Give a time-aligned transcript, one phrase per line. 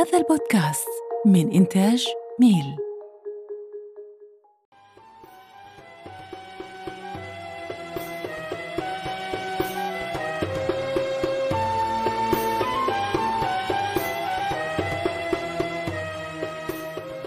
[0.00, 0.88] هذا البودكاست
[1.26, 2.06] من إنتاج
[2.40, 2.76] ميل.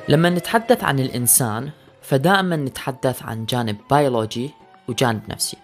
[0.09, 1.69] لما نتحدث عن الإنسان
[2.01, 4.51] فدائما نتحدث عن جانب بيولوجي
[4.87, 5.57] وجانب نفسي.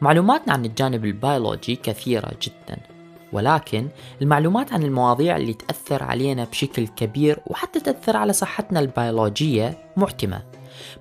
[0.00, 2.97] معلوماتنا عن الجانب البيولوجي كثيرة جدا.
[3.32, 3.88] ولكن
[4.22, 10.42] المعلومات عن المواضيع اللي تأثر علينا بشكل كبير وحتى تأثر على صحتنا البيولوجية معتمة.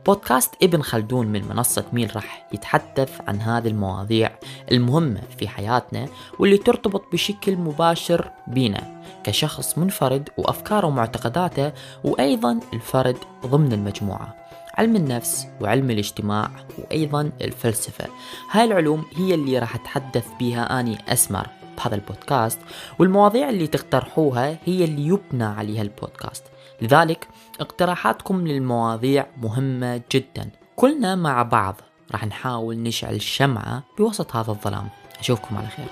[0.05, 4.31] بودكاست ابن خلدون من منصة ميل راح يتحدث عن هذه المواضيع
[4.71, 6.07] المهمة في حياتنا
[6.39, 11.71] واللي ترتبط بشكل مباشر بينا كشخص منفرد وأفكاره ومعتقداته
[12.03, 18.05] وأيضا الفرد ضمن المجموعة علم النفس وعلم الاجتماع وأيضا الفلسفة.
[18.51, 21.47] هاي العلوم هي اللي راح أتحدث بها أني أسمر.
[21.77, 22.59] بهذا البودكاست
[22.99, 26.43] والمواضيع اللي تقترحوها هي اللي يبنى عليها البودكاست.
[26.81, 27.27] لذلك
[27.59, 30.49] اقتراحاتكم للمواضيع مهمة جدا.
[30.75, 31.75] كلنا مع بعض
[32.11, 34.89] راح نحاول نشعل شمعة بوسط هذا الظلام.
[35.19, 35.85] أشوفكم على خير.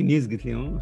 [0.00, 0.78] news قلت لي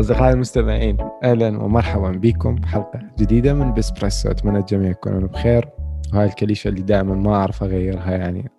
[0.00, 2.54] أصدقائي المستمعين أهلا ومرحبا بكم.
[2.54, 5.68] بحلقة جديدة من بسبريسو أتمنى الجميع يكونون بخير.
[6.12, 8.50] وهاي الكليشة اللي دائما ما أعرف أغيرها يعني.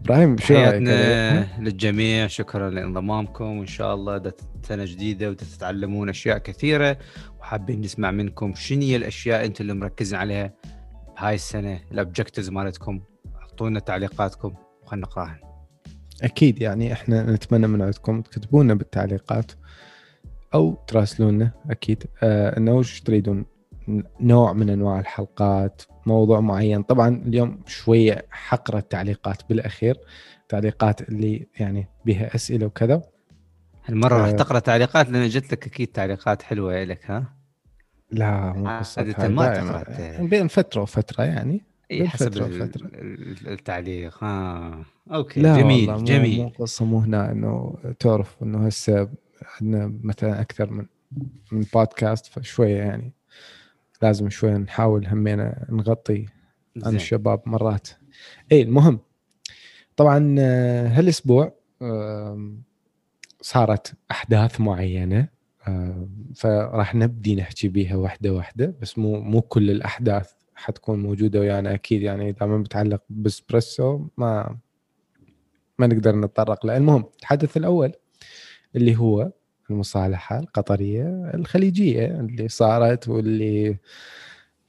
[0.00, 2.26] إبراهيم شو؟ حياتنا للجميع.
[2.26, 3.58] شكرا لانضمامكم.
[3.58, 6.98] وإن شاء الله ده سنه جديدة وتتعلمون أشياء كثيرة
[7.40, 10.52] وحابين نسمع منكم شنو هي الأشياء أنتم اللي مركزين عليها
[11.16, 13.00] بهاي السنة ال objectives مالتكم.
[13.42, 15.40] أعطونا تعليقاتكم وخلنا نقراها
[16.22, 19.52] أكيد يعني إحنا نتمنى من عندكم تكتبوا لنا بالتعليقات.
[20.54, 22.04] أو تراسلونا أكيد.
[22.22, 23.44] آه إنه وش تريدون؟
[24.20, 26.82] نوع من أنواع الحلقات موضوع معين.
[26.82, 29.96] طبعا اليوم شوية حقرة تعليقات بالأخير
[30.48, 33.02] تعليقات اللي يعني بها أسئلة وكذا.
[33.86, 34.30] هالمرة راح آه.
[34.32, 37.34] تقرأ تعليقات لأن جت لك أكيد تعليقات حلوة لك ها؟
[38.10, 39.54] لا مو عادة ما.
[39.54, 40.26] تقرأ.
[40.26, 41.64] بين فترة وفترة يعني.
[41.90, 42.86] إي حسب وفترة.
[42.94, 44.24] ال- التعليق.
[44.24, 46.42] ها أوكي لا جميل والله جميل.
[46.42, 49.08] مو قصة مو هنا إنه تعرف إنه هسه
[49.62, 50.86] عندنا مثلا أكثر من
[51.52, 53.12] من بودكاست فشوية يعني
[54.02, 56.26] لازم شوية نحاول همينا نغطي
[56.84, 56.94] عن.
[56.94, 57.88] الشباب مرات.
[58.52, 58.98] اي المهم.
[59.96, 61.58] طبعا آه، هالأسبوع
[63.40, 65.28] صارت أحداث معينة
[66.34, 72.02] فراح نبدي نحكي بيها واحدة واحدة بس مو مو كل الأحداث حتكون موجودة ويانا أكيد
[72.02, 74.58] يعني إذا ما بتعلق بإسبريسو ما
[75.78, 77.92] ما نقدر نتطرق له المهم الحدث الأول
[78.76, 79.32] اللي هو
[79.70, 83.76] المصالحة القطرية الخليجية اللي صارت واللي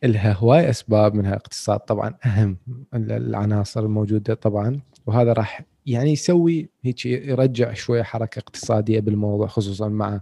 [0.04, 2.58] لها هواي أسباب منها اقتصاد طبعا أهم
[2.94, 4.80] العناصر الموجودة طبعا.
[5.06, 10.22] وهذا راح يعني يسوي هيك يرجع شوية حركة اقتصادية بالموضوع خصوصا مع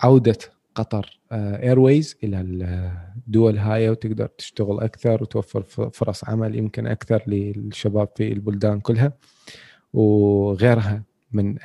[0.00, 0.38] عودة
[0.74, 8.32] قطر ايرويز إلى الدول هاي وتقدر تشتغل أكثر وتوفر فرص عمل يمكن أكثر للشباب في
[8.32, 9.12] البلدان كلها.
[9.92, 11.56] وغيرها من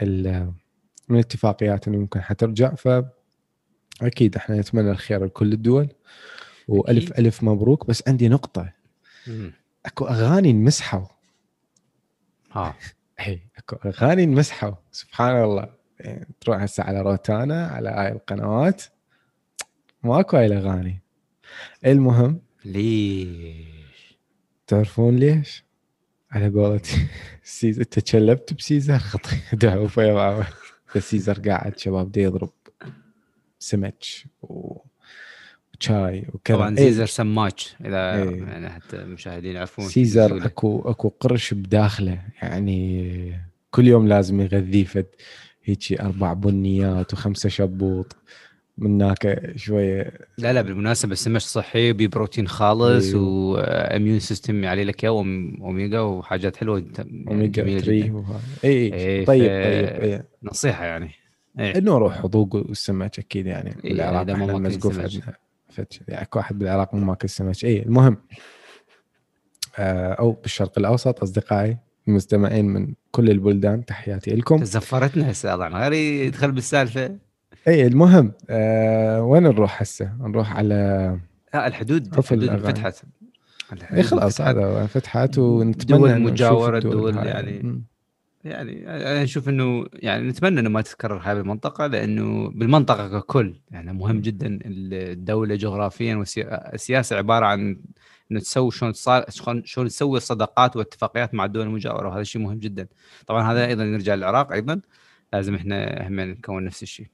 [1.09, 2.87] من الاتفاقيات اللي ممكن حترجع ف
[4.01, 5.89] أكيد إحنا نتمنى الخير لكل الدول
[6.67, 7.25] وألف أكيد.
[7.25, 7.87] ألف مبروك.
[7.87, 8.73] بس عندي نقطة.
[9.27, 9.53] مم.
[9.85, 11.05] أكو أغاني انمسحوا.
[12.51, 12.75] ها.
[13.27, 14.73] اي أكو أغاني انمسحوا.
[14.91, 15.69] سبحان الله.
[15.99, 18.83] يعني تروح هسه على روتانا على هاي القنوات.
[20.03, 21.01] ماكو هاي الأغاني.
[21.85, 22.41] المهم.
[22.65, 24.17] ليش؟
[24.67, 25.63] تعرفون ليش؟
[26.31, 27.07] على قولتي
[27.43, 28.99] سيزر تشلبت بسيزر.
[28.99, 30.45] خطي دعوا فيضا
[30.95, 32.49] بس سيزر قاعد شباب دي يضرب
[33.59, 34.03] سمك
[34.41, 38.43] وشاي وكذا طبعا إيه، زيزر سماج إذا إيه.
[38.43, 40.45] يعني حتى المشاهدين يعرفون سيزر.
[40.45, 43.39] اكو أكو قرش بداخله يعني
[43.71, 45.05] كل يوم لازم يغذيه فد
[45.63, 48.15] هيجي أربع بنيات وخمسة شبوط
[48.79, 53.27] من هناك شوية لا لا بالمناسبة السمك صحي ببروتين خالص أيوه.
[53.27, 58.15] و immune system عليه لك أوميغا وحاجات حلوة يعني أوميغا جميلة 3 جدا.
[58.15, 60.25] وهذا إي إيه، طيب طيب إيه.
[60.43, 61.11] نصيحة يعني.
[61.59, 61.77] إيه.
[61.77, 63.75] إنه روح حظوظ والسمك أكيد يعني.
[63.85, 64.53] إيه، بالعراق إحنا.
[64.53, 64.69] عندنا.
[65.69, 68.17] فتش يعني اكو واحد بالعراق مو ماكل سمك إي المهم
[69.77, 71.77] آه أو بالشرق الأوسط أصدقائي
[72.07, 74.63] المستمعين من كل البلدان تحياتي لكم.
[74.63, 77.15] زفرتنا هسه طبعا غير يدخل بالسالفه
[77.69, 81.19] اي المهم آه وين نروح هسه؟ نروح على
[81.53, 82.67] لا الحدود عرف الحدود الأغاني.
[82.67, 83.03] انفتحت
[83.73, 84.47] الحدود اي خلاص انفتحت.
[84.47, 87.17] هذا هو فتحت ونتمنى دول مجاورة، الدول.
[87.17, 87.83] يعني مم.
[88.43, 93.93] يعني أنا أشوف إنه يعني نتمنى إنه ما تتكرر هاي بالمنطقة لأنه بالمنطقة ككل يعني
[93.93, 97.81] مهم جدا الدولة جغرافيا والسياسة عبارة عن
[98.31, 99.25] إنه تسوي شلون صار
[99.63, 102.87] شلون تسوي الصداقات والاتفاقيات مع الدول المجاورة وهذا شيء مهم جدا
[103.27, 104.81] طبعا هذا أيضا نرجع للعراق أيضا
[105.33, 107.07] لازم إحنا هم نكون نفس الشيء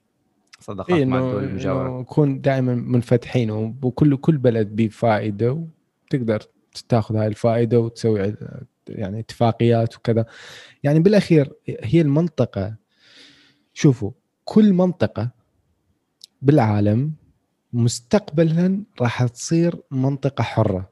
[0.60, 2.00] صداقات إيه مع الدول المجاورة.
[2.00, 5.66] نكون دائما منفتحين وكل كل بلد بفائده
[6.06, 6.42] وتقدر
[6.88, 8.34] تاخذ هاي الفائدة وتسوي
[8.88, 10.26] يعني اتفاقيات وكذا.
[10.82, 12.74] يعني بالأخير هي المنطقة
[13.74, 14.10] شوفوا
[14.44, 15.30] كل منطقة
[16.42, 17.12] بالعالم
[17.72, 20.90] مستقبلا راح تصير منطقة حرة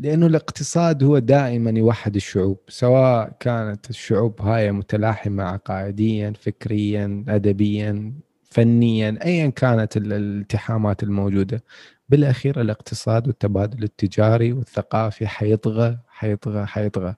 [0.00, 8.12] لأنه الاقتصاد هو دائما يوحد الشعوب سواء كانت الشعوب هاي متلاحمة عقائديا فكريا ادبيا
[8.54, 11.64] فنيا ايا كانت ال- الالتحامات الموجودة.
[12.08, 17.14] بالأخير الاقتصاد والتبادل التجاري والثقافي حيطغى حيطغى حيطغى.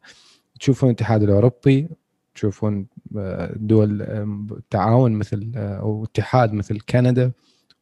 [0.60, 1.88] تشوفون الاتحاد الأوروبي
[2.34, 2.86] تشوفون
[3.18, 4.06] آه، دول
[4.70, 7.32] تعاون مثل آه، أو اتحاد مثل كندا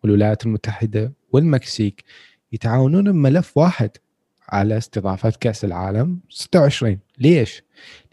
[0.02, 2.04] والولايات المتحدة والمكسيك
[2.52, 3.90] يتعاونون بملف واحد
[4.48, 7.62] على استضافة كأس العالم 26 ليش؟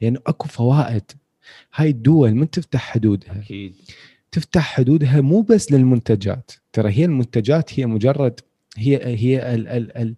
[0.02, 1.12] لأنه أكو فوائد.
[1.76, 3.40] هاي الدول من تفتح حدودها.
[3.40, 3.76] أكيد.
[4.32, 6.52] تفتح حدودها مو بس للمنتجات.
[6.74, 8.40] ترى هي المنتجات هي مجرد
[8.78, 10.16] هي هي ال ال ال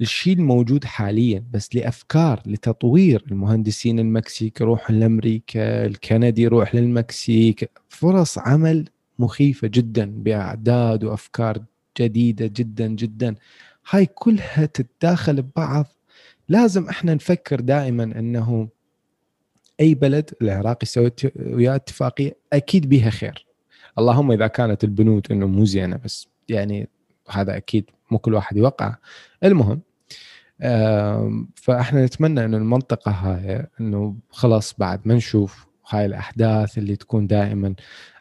[0.00, 3.24] الشيء الموجود حاليا بس لأفكار لتطوير.
[3.30, 7.70] المهندسين المكسيك يروحون لأمريكا الكندي يروح للمكسيك.
[7.88, 8.88] فرص عمل
[9.18, 11.64] مخيفة جدا بأعداد وأفكار
[12.00, 13.34] جديدة جدا جدا.
[13.90, 15.86] هاي كلها تتداخل ببعض.
[16.48, 18.68] لازم إحنا نفكر دائما إنه
[19.80, 23.46] أي بلد العراق يسوي وياه اتفاقية أكيد بيها خير.
[23.98, 26.88] اللهم إذا كانت البنود إنه مو زينة بس يعني
[27.30, 28.94] هذا أكيد مو كل واحد يوقع.
[29.44, 29.80] المهم
[31.54, 37.74] فإحنا نتمنى إنه المنطقة هاي إنه خلاص بعد ما نشوف هاي الأحداث اللي تكون دائما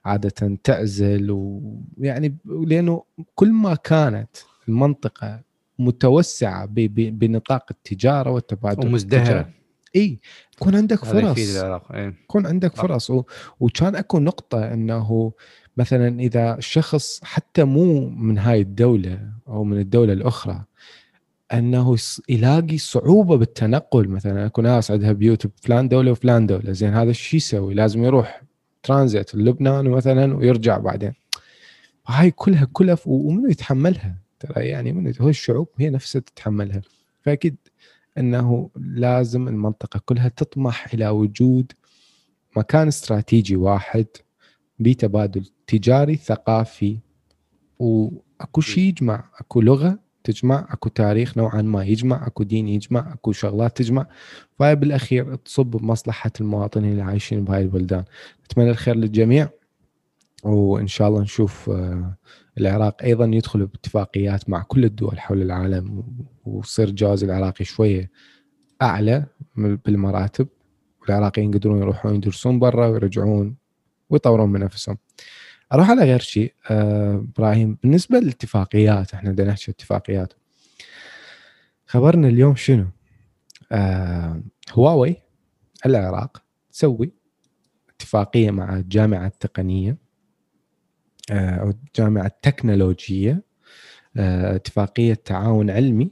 [0.05, 3.03] عادة تعزل ويعني لأنه
[3.35, 4.29] كل ما كانت
[4.67, 5.41] المنطقة
[5.79, 6.65] متوسعة
[6.95, 9.49] بنطاق التجارة والتبادل ومزدهرة.
[9.95, 10.19] إي
[10.57, 11.37] يكون عندك فرص
[11.93, 12.15] إيه.
[12.23, 12.75] يكون عندك.
[12.75, 13.23] فرص و...
[13.59, 15.33] وكان أكو نقطة إنه
[15.77, 20.63] مثلا إذا شخص حتى مو من هاي الدولة أو من الدولة الأخرى
[21.53, 21.97] إنه
[22.29, 27.37] يلاقي صعوبة بالتنقل مثلا أكو ناس عندها بيوت بفلان دولة وفلان دولة زين هذا شو
[27.37, 28.41] يسوي؟ لازم يروح
[28.83, 31.13] ترانزيت لبنان مثلا ويرجع بعدين
[32.07, 36.81] هاي كلها كلف ومنو يتحملها؟ ترى يعني منو هو الشعوب هي نفسها تتحملها
[37.21, 37.55] فأكيد
[38.17, 41.71] إنه لازم المنطقة كلها تطمح إلى وجود
[42.57, 44.05] مكان استراتيجي واحد
[44.79, 46.99] بتبادل تجاري ثقافي
[47.79, 53.31] وأكو شيء يجمع أكو لغة تجمع أكو تاريخ نوعا ما يجمع أكو دين يجمع أكو
[53.31, 54.07] شغلات تجمع.
[54.59, 58.03] فهي بالأخير تصب بمصلحة المواطنين اللي عايشين بهاي البلدان.
[58.45, 59.49] اتمنى الخير للجميع
[60.43, 62.17] وإن شاء الله نشوف آه،
[62.57, 66.03] العراق أيضا يدخل باتفاقيات مع كل الدول حول العالم
[66.45, 68.11] ويصير الجواز العراقي شوية
[68.81, 69.25] أعلى
[69.55, 70.47] بالمراتب
[71.01, 73.55] والعراقيين يقدرون يروحون يدرسون برا ويرجعون
[74.09, 74.97] ويطورون من نفسهم.
[75.73, 80.33] أروح على غير شيء آه، إبراهيم بالنسبة للاتفاقيات إحنا بدنا نحكي اتفاقيات
[81.85, 82.85] خبرنا اليوم شنو؟
[83.71, 85.15] آه، هواوي
[85.85, 87.11] العراق تسوي
[87.89, 89.97] اتفاقية مع الجامعة التقنية
[91.31, 93.43] أو الجامعة التكنولوجيه
[94.17, 96.11] آه، اتفاقية تعاون علمي.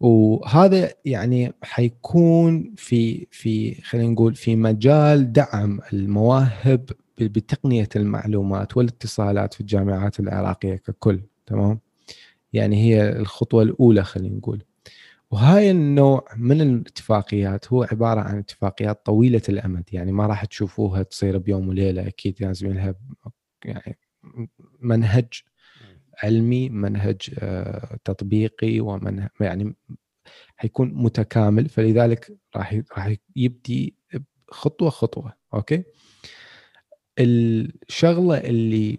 [0.00, 9.60] وهذا يعني حيكون في في خلينا نقول في مجال دعم المواهب بتقنية المعلومات والاتصالات في
[9.60, 11.80] الجامعات العراقية ككل تمام؟
[12.52, 14.62] يعني هي الخطوة الأولى خلينا نقول.
[15.30, 21.38] وهاي النوع من الاتفاقيات هو عبارة عن اتفاقيات طويلة الأمد يعني ما راح تشوفوها تصير
[21.38, 22.94] بيوم وليلة أكيد لازم لها
[23.64, 23.98] يعني
[24.80, 25.42] منهج
[26.22, 29.74] علمي منهج آه، تطبيقي ومنهج يعني
[30.56, 31.68] حيكون متكامل.
[31.68, 33.94] فلذلك راح راح يبدي
[34.50, 35.84] خطوة خطوة أوكي؟
[37.18, 38.98] الشغلة اللي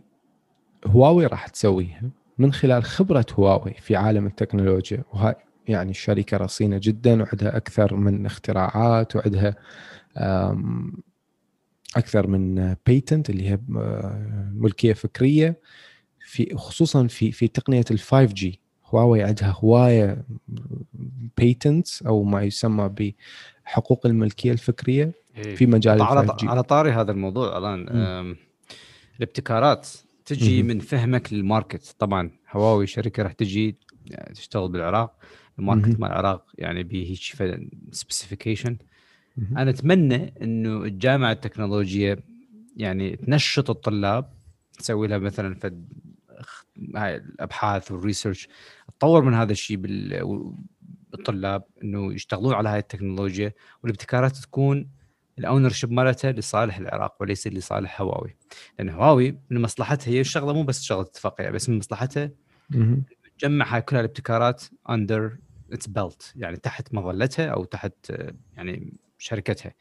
[0.85, 5.03] هواوي راح تسويها من خلال خبرة هواوي في عالم التكنولوجيا.
[5.13, 5.35] وهاي
[5.67, 9.55] يعني الشركة رصينة جدا وعندها أكثر من اختراعات وعندها
[11.97, 15.59] أكثر من patent اللي هي آه، ملكية فكرية
[16.25, 20.25] في خصوصا في في تقنية ال 5G هواوي عندها هواية
[21.37, 23.13] patents أو ما يسمى
[23.65, 25.55] بحقوق الملكية الفكرية إيه.
[25.55, 28.35] في مجال ال على 5G على طاري هذا الموضوع الآن مم.
[29.17, 29.87] الابتكارات
[30.25, 30.67] تجي مهم.
[30.67, 35.15] من فهمك لل market طبعا هواوي شركة راح تجي يعني تشتغل بالعراق
[35.59, 35.99] ال market.
[35.99, 37.17] مال العراق يعني به
[37.91, 38.77] specification.
[39.57, 42.19] أنا أتمنى إنه الجامعة التكنولوجية
[42.77, 44.29] يعني تنشط الطلاب
[44.79, 45.87] تسوي لها مثلا فد
[46.95, 48.47] هاي الأبحاث وال research
[48.99, 50.53] تطور من هذا الشيء بال-
[51.11, 54.89] بالطلاب إنه يشتغلون على هاي التكنولوجيا والابتكارات تكون
[55.39, 58.35] ال ownership مالتها لصالح العراق وليس لصالح هواوي
[58.79, 62.31] لأن هواوي من مصلحتها هي الشغله مو بس شغلة اتفاقية بس من مصلحتها.
[63.39, 65.37] تجمع هاي كل الابتكارات under
[65.71, 67.93] its belt يعني تحت مظلتها أو تحت
[68.57, 69.73] يعني شركتها.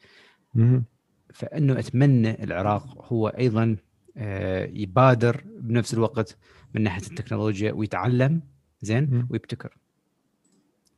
[1.33, 3.75] فإنه أتمنى العراق هو أيضا
[4.17, 6.37] آه، يبادر بنفس الوقت
[6.75, 8.41] من ناحية التكنولوجيا ويتعلم
[8.81, 9.27] زين.
[9.29, 9.77] ويبتكر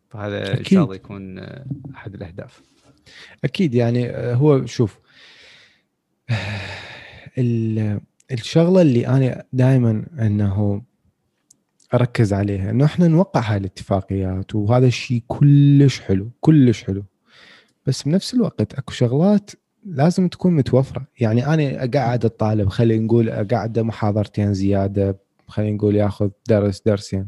[0.10, 0.68] فهذا إن أكيد.
[0.68, 2.62] شاء الله يكون آه، أحد الأهداف
[3.44, 5.00] أكيد يعني آه، هو شوف
[7.38, 10.82] ال- الشغلة اللي أنا دائما إنه
[11.94, 17.04] أركز عليها إنه إحنا نوقع هاي الاتفاقيات وهذا الشيء كلش حلو كلش حلو
[17.86, 19.52] بس بنفس الوقت اكو شغلات
[19.86, 21.08] لازم تكون متوفرة.
[21.20, 27.28] يعني أنا أقعد الطالب خلينا نقول اقعده محاضرتين زيادة خلينا نقول ياخذ درس درسين.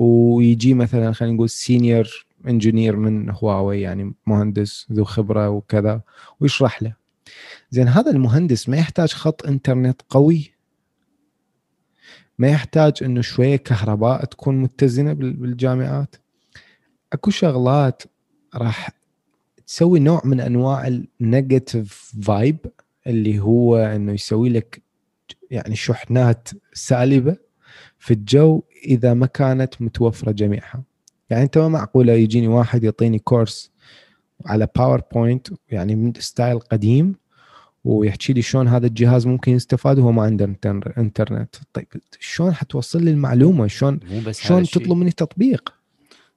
[0.00, 6.00] ويجي مثلا خلينا نقول senior engineer من هواوي يعني مهندس ذو خبرة وكذا
[6.40, 6.94] ويشرح له.
[7.70, 10.54] زين هذا المهندس ما يحتاج خط انترنت قوي.
[12.38, 16.16] ما يحتاج إنه شوية كهرباء تكون متزنة بال- بالجامعات
[17.12, 18.02] أكو شغلات
[18.54, 18.90] راح
[19.70, 20.86] تسوي نوع من أنواع
[21.20, 22.56] ال negative vibe
[23.06, 24.82] اللي هو إنه يسوي لك
[25.50, 27.36] يعني شحنات سالبة
[27.98, 30.82] في الجو إذا ما كانت متوفرة جميعها.
[31.30, 33.70] يعني أنت ما معقولة يجيني واحد يعطيني course
[34.46, 37.14] على PowerPoint يعني من style قديم
[37.84, 41.86] ويحكي لي شلون هذا الجهاز ممكن يستفاد وهو ما عنده انتر- انترنت طيب
[42.20, 44.00] شلون حتوصل لي المعلومه شلون
[44.32, 45.74] شلون تطلب مني تطبيق؟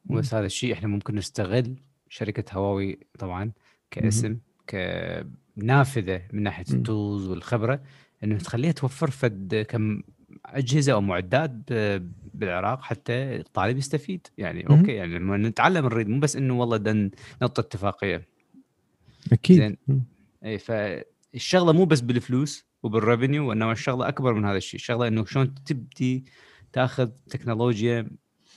[0.05, 1.75] مو بس هذا الشيء إحنا ممكن نستغل
[2.13, 3.51] شركة هواوي طبعا
[3.91, 4.37] كاسم
[4.69, 6.65] كنافذة من ناحية.
[6.73, 7.81] ال tools والخبرة
[8.23, 10.01] انه تخليها توفر فد كم
[10.45, 11.51] أجهزة أو معدات
[12.33, 14.69] بالعراق حتى الطالب يستفيد يعني.
[14.69, 18.27] okay يعني لما نتعلم نريد مو بس إنه والله done اتفاقية
[19.31, 19.77] أكيد زين.
[20.45, 25.25] اي فالشغله مو بس بالفلوس وبال revenue وانما الشغلة أكبر من هذا الشيء الشغله إنه
[25.25, 26.25] شلون تبدي
[26.73, 28.07] تاخذ تكنولوجيا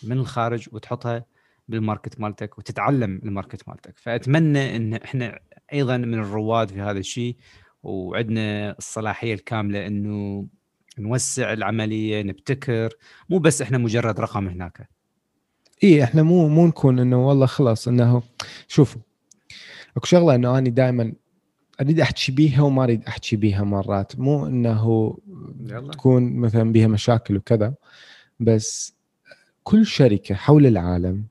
[0.02, 1.25] من الخارج وتحطها
[1.68, 3.99] بال market مالتك وتتعلم ال market مالتك.
[3.99, 5.38] فأتمنى إن إحنا
[5.73, 7.37] أيضا من الرواد في هذا الشيء
[7.82, 10.46] وعندنا الصلاحية الكاملة إنه
[10.99, 12.94] نوسع العملية نبتكر
[13.30, 14.88] مو بس إحنا مجرد رقم هناك.
[15.85, 18.23] إي إحنا مو مو نكون إنه والله خلاص إنه
[18.68, 19.00] شوفوا
[19.96, 21.12] أكو شغلة إنه أنا دائما
[21.80, 24.18] أريد أحكي بيها وما أريد أحكي بيها مرات.
[24.18, 25.16] مو إنه
[25.61, 25.90] يلا.
[25.92, 27.75] تكون مثلا بيها مشاكل وكذا
[28.40, 28.96] بس
[29.62, 31.26] كل شركة حول العالم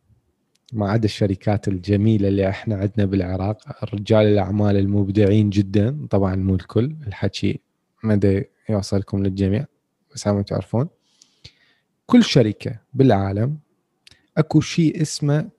[0.76, 3.86] ما عدا الشركات الجميلة اللي إحنا عندنا بالعراق.
[3.94, 7.60] رجال الأعمال المبدعين جدا طبعا مو الكل الحكي
[8.04, 9.66] مدى يوصلكم للجميع
[10.14, 10.88] بس هم تعرفون.
[12.06, 13.58] كل شركة بالعالم
[14.38, 15.50] أكو شيء اسمه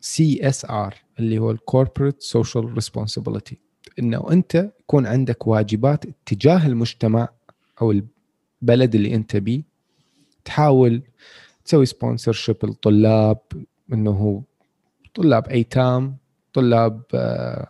[0.00, 3.58] CSR اللي هو ال corporate social responsibility
[3.98, 7.28] إنه أنت يكون عندك واجبات تجاه المجتمع
[7.82, 9.62] أو البلد اللي أنت بيه.
[10.44, 11.02] تحاول
[11.64, 13.38] تسوي سبونسرشيب للطلاب
[13.92, 14.42] إنه
[15.14, 16.16] طلاب أيتام
[16.52, 17.68] طلاب آه،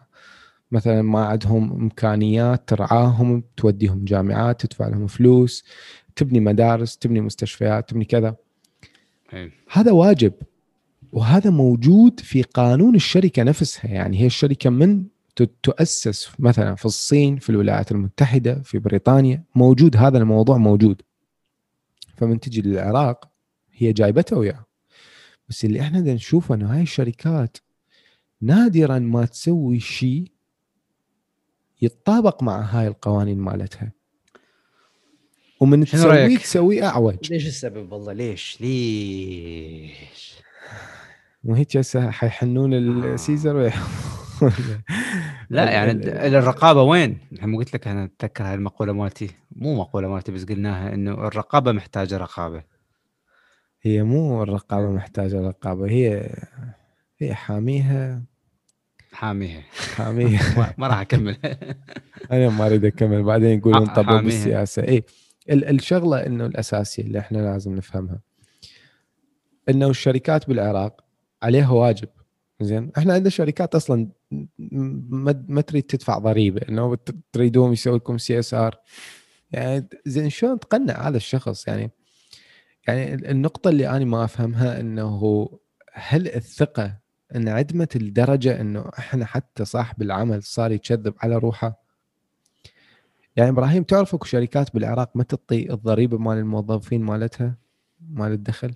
[0.73, 5.65] مثلا ما عندهم إمكانيات ترعاهم توديهم جامعات تدفع لهم فلوس
[6.17, 8.37] تبني مدارس تبني مستشفيات تبني كذا.
[9.35, 9.53] إي.
[9.71, 10.33] هذا واجب
[11.13, 13.91] وهذا موجود في قانون الشركة نفسها.
[13.91, 15.05] يعني هي الشركة من
[15.63, 19.45] تؤسس مثلا في الصين في الولايات المتحدة في بريطانيا.
[19.55, 21.03] موجود هذا الموضوع موجود.
[22.17, 23.31] فمن تجي للعراق
[23.73, 24.70] هي جايبته وياه.
[25.51, 27.57] بس اللي إحنا دا نشوفه إنه هاي الشركات
[28.41, 30.25] نادرا ما تسوي شيء
[31.83, 33.93] يتطابق مع هاي القوانين مالتها.
[35.61, 37.33] ومن تسويه رأيك؟ تسويه أعوج.
[37.33, 40.35] ليش السبب والله؟ ليش؟ ليش؟
[41.45, 44.53] وهيك هسه حيحنون السيزر ويحطون
[45.51, 45.93] لا يعني
[46.39, 49.31] الرقابة وين؟ الحين قلت لك أنا أتذكر هاي المقولة مالتي.
[49.57, 52.63] مو مقولة مالتي بس قلناها إنه الرقابة محتاجة رقابة.
[53.83, 56.35] هي مو الرقابة محتاجة رقابة هي
[57.19, 58.23] هي حاميها.
[59.13, 59.63] حاميها.
[59.97, 60.75] حاميها.
[60.79, 61.37] ما- راح أكمل.
[62.33, 64.21] أنا ما أريد أكمل بعدين يقولون حاميها.
[64.21, 64.83] بالسياسة.
[64.83, 65.05] اي
[65.51, 68.21] ال- الشغلة إنه الأساسية اللي إحنا لازم نفهمها.
[69.69, 71.05] إنه الشركات بالعراق
[71.43, 72.09] عليها واجب.
[72.63, 74.09] زين إحنا عندنا شركات أصلا
[74.59, 76.61] ما ما تريد تدفع ضريبة.
[76.69, 76.99] إنه
[77.33, 78.79] تريدوهم يسوي لكم CSR.
[79.53, 81.91] يعني زين شلون تقنع هذا الشخص؟ يعني
[82.89, 85.49] يعني ال- النقطة اللي أنا ما أفهمها إنه
[85.93, 86.99] هل الثقة
[87.37, 91.83] انعدمت الدرجة إنه إحنا حتى صاحب العمل صار يكذب على روحه؟
[93.37, 97.57] يعني إبراهيم تعرف أكو شركات بالعراق ما تعطي الضريبة مال الموظفين مالتها؟
[98.11, 98.75] مال الدخل؟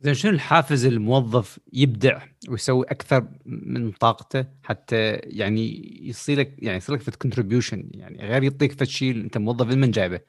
[0.00, 6.94] زين شنو الحافز الموظف يبدع ويسوي أكثر من طاقته حتى يعني يصير لك يعني يصير
[6.94, 10.20] لك في contribution يعني غير يعطيك فد شيء أنت موظف من جايبه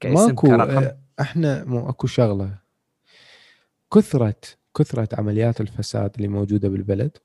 [0.00, 0.84] كاسم ماكو كرقم.
[0.84, 2.58] آه، إحنا مو اكو شغلة.
[3.94, 4.34] كثره
[4.76, 7.16] كثرة عمليات الفساد اللي موجودة بالبلد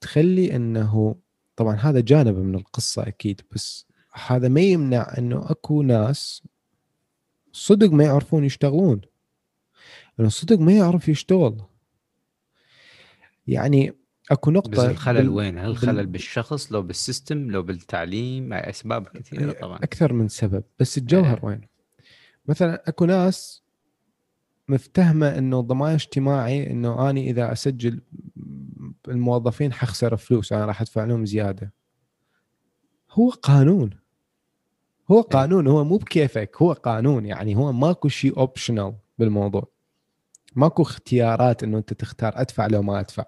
[0.00, 1.16] تخلي انه
[1.56, 3.86] طبعا هذا جانب من القصة أكيد بس
[4.26, 6.42] هذا ما يمنع إنه اكو ناس
[7.52, 9.00] صدق ما يعرفون يشتغلون.
[10.18, 11.60] لأنه صدق ما يعرف يشتغل.
[13.46, 13.92] يعني
[14.30, 18.56] اكو بس نقطه الخلل بال- وين؟ هل بال- الخلل بالشخص لو بالسيستم لو بالتعليم؟ مع
[18.58, 19.76] أسباب كثيرة طبعا.
[19.78, 21.44] أكثر من سبب بس الجوهر إيه.
[21.44, 21.60] وين؟
[22.48, 23.62] مثلا أكو ناس
[24.68, 28.00] مفتهمة إنه ضمان اجتماعي إنه أني إذا أسجل
[29.08, 31.72] الموظفين حخسر فلوس أنا راح أدفع لهم زيادة.
[33.10, 33.90] هو قانون.
[35.10, 37.26] هو قانون هو مو بكيفك هو قانون.
[37.26, 39.68] يعني هو ماكو شيء optional بالموضوع.
[40.56, 43.24] ماكو اختيارات إنه أنت تختار أدفع لو ما أدفع.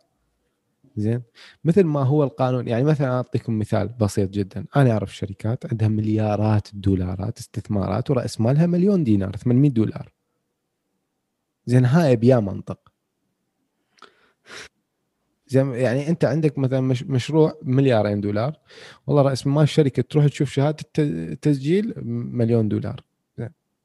[0.99, 1.23] زين؟
[1.65, 4.65] مثل ما هو القانون يعني مثلا أعطيكم مثال بسيط جدا.
[4.77, 10.13] أنا أعرف شركات عندها مليارات الدولارات استثمارات ورأس مالها مليون دينار 800 دولار.
[11.67, 12.79] زين هاي بيا منطق.
[15.47, 18.57] زين يعني أنت عندك مثلا مش مشروع مليارين دولار
[19.07, 20.99] والله رأس مال الشركة تروح تشوف شهادة الت-
[21.33, 21.95] التسجيل
[22.33, 23.01] مليون دولار.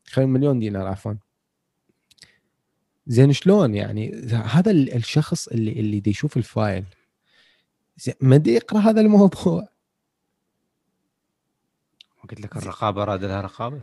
[0.08, 1.13] خلينا مليون دينار عفوا.
[3.08, 6.84] زين شلون يعني؟ هذا ال- الشخص اللي اللي يشوف ال file.
[8.21, 9.67] ما يقرأ هذا الموضوع.
[12.29, 13.81] قلت لك الرقابة راد لها رقابة؟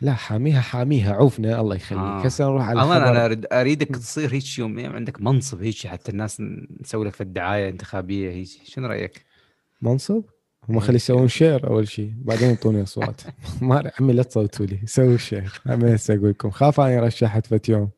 [0.00, 2.00] لا حاميها حاميها عوفنا الله يخليك.
[2.00, 2.20] آه.
[2.24, 3.24] هسه نروح على والله أنا الخبر.
[3.24, 6.40] أريد أريدك تصير هيك يوم يوم عندك منصب هيك حتى الناس
[6.80, 8.48] نسوي لك في الدعاية انتخابيه هيك.
[8.64, 9.24] شنو رأيك؟
[9.82, 10.24] منصب؟
[10.68, 10.80] هم إيه.
[10.80, 13.20] خلي يسوون share أول شيء بعدين يعطوني أصوات.
[13.62, 17.68] ما عمي لا تصوتوا لي سووا share عمي هسه أقول لكم خاف أني رشحت فت
[17.68, 17.90] يوم.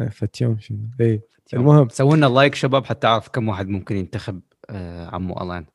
[0.00, 1.20] إيه، فت يوم شنو؟ اي
[1.54, 1.88] المهم.
[1.88, 5.66] سووا لنا like شباب حتى أعرف كم واحد ممكن ينتخب آه عمو ألان.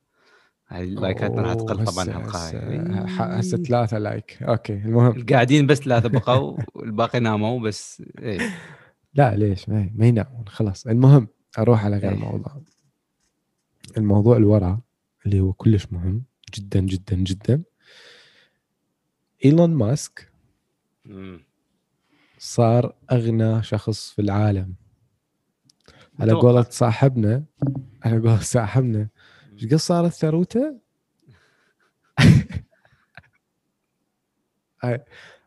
[0.67, 4.43] هاي اللايكاتنا راح تقل طبعا الحلقة هسه ثلاثة like.
[4.43, 5.25] Okay المهم.
[5.25, 8.39] قاعدين بس ثلاثة بقوا والباقي ناموا بس إيه.
[9.13, 10.88] لا ليش؟ ما, ما ينامون خلاص.
[10.88, 11.27] المهم
[11.59, 12.17] أروح على غير إيه.
[12.17, 12.62] موضوع
[13.97, 14.81] الموضوع اللي ورا
[15.25, 16.23] اللي هو كلش مهم
[16.55, 17.63] جدا جدا جدا.
[19.45, 20.31] إيلون ماسك.
[22.38, 24.73] صار أغنى شخص في العالم.
[26.19, 26.32] على.
[26.34, 27.43] قولة صاحبنا
[28.04, 29.08] على قولة صاحبنا.
[29.54, 30.76] إيش قد صارت ثروته؟
[34.84, 35.04] هاي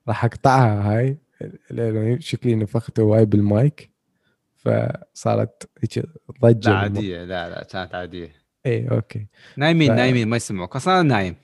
[0.08, 1.18] راح أقطعها هاي
[1.70, 3.90] لأنه شكلي نفخته واي بالمايك
[4.56, 6.06] فصارت هيك
[6.42, 7.24] ضجة لا عادية.
[7.24, 8.32] لا لا كانت عادية.
[8.66, 9.26] اي okay.
[9.56, 10.76] نايمين ف- نايمين ما يسمعوك.
[10.76, 11.34] أصلا أنا نايم.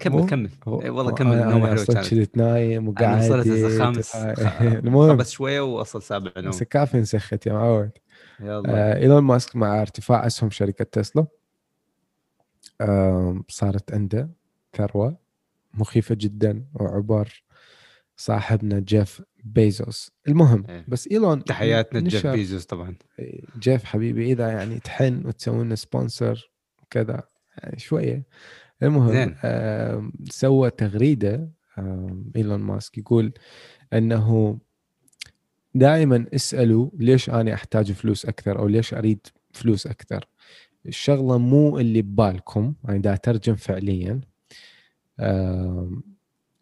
[0.00, 0.50] كمل كمل.
[0.66, 3.46] إيه والله كمل أنا, النوم أصلا كانت كنت نايم أنا وقاعد وصلت
[4.84, 5.12] المهم.
[5.16, 7.90] خبص شوية واصل سابع نوم بس كافي نسخت يا معود.
[8.40, 8.62] يلا.
[8.68, 11.26] آه، إيلون ماسك مع ارتفاع أسهم شركة تسلا.
[13.48, 14.30] صارت عنده
[14.76, 15.18] ثروة
[15.74, 17.42] مخيفة جدا وعبر
[18.16, 20.10] صاحبنا جيف بيزوس.
[20.28, 20.84] المهم إيه.
[20.88, 22.94] بس إيلون تحياتنا جيف بيزوس طبعا.
[23.58, 26.50] جيف حبيبي إذا يعني تحن وتسوي لنا sponsor
[26.82, 27.22] وكذا
[27.58, 28.26] يعني شوية.
[28.82, 29.36] المهم زين.
[29.44, 31.50] آم، سوى تغريدة.
[31.78, 33.32] آم، إيلون ماسك يقول
[33.92, 34.58] إنه
[35.74, 40.28] دائما اسألوا ليش أنا أحتاج فلوس أكثر أو ليش أريد فلوس أكثر.
[40.86, 44.20] الشغلة مو اللي ببالكم أنا دا أترجم فعليا.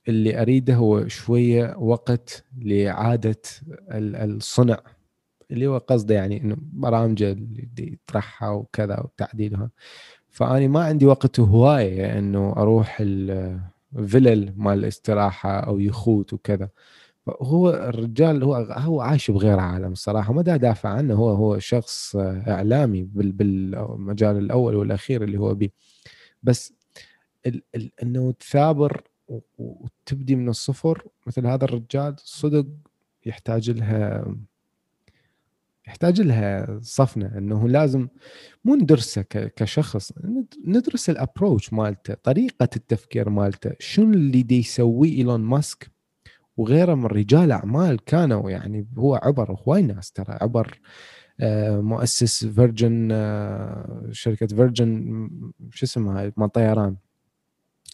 [0.08, 3.42] اللي أريده هو شوية وقت لإعادة
[3.90, 4.78] ال- الصنع.
[5.50, 9.70] اللي هو قصده يعني إنه برامجه اللي يطرحها وكذا وتعديلها.
[10.28, 16.68] فاني ما عندي وقت هوايه إنه أروح الفلل مال الاستراحة أو يخوت وكذا.
[17.28, 22.16] هو الرجال هو هو عايش بغير عالم الصراحة ما دا دافع عنه هو هو شخص
[22.16, 25.70] إعلامي بال- بالمجال الأول والأخير اللي هو بيه.
[26.42, 26.74] بس
[27.46, 29.02] ال ال إنه تثابر
[29.58, 32.66] وتبدي من الصفر مثل هذا الرجال صدق
[33.26, 34.34] يحتاج لها
[35.86, 38.08] يحتاج لها صفنة إنه لازم
[38.64, 44.62] مو ندرسه كشخص ند- ندرس الابروش مالته طريقة التفكير مالته شنو اللي دي
[45.04, 45.90] إيلون ماسك؟
[46.56, 50.80] وغيره من رجال أعمال كانوا يعني هو عبر هواي ناس ترى عبر
[51.40, 55.28] آه، مؤسس فيرجن آه، شركة فيرجن
[55.70, 56.96] شو اسمها مال طيران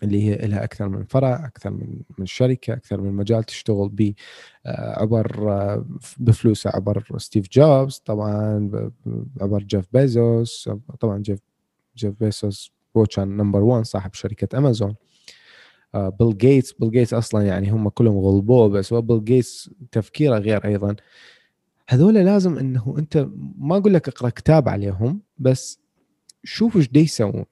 [0.03, 4.15] اللي هي لها أكثر من فرع أكثر من من شركة أكثر من مجال تشتغل به
[4.67, 5.85] آه، عبر
[6.19, 8.71] بفلوسه عبر ستيف جوبز طبعا
[9.41, 11.41] عبر جيف بيزوس طبعا جيف
[11.97, 14.95] جيف بيزوس هو كان number 1 صاحب شركة أمازون.
[15.95, 20.65] بيل جيتس بيل جيتس أصلا يعني هم كلهم غلبوه بس هو بيل جيتس تفكيره غير
[20.65, 20.97] أيضا.
[21.89, 25.81] هذول لازم إنه أنت ما أقول لك اقرأ كتاب عليهم بس
[26.45, 27.45] شوف إيش دي يسوون.